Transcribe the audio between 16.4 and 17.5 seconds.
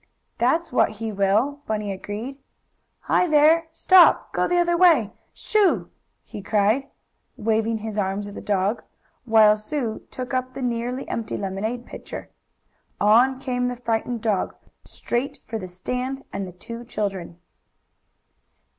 the two children.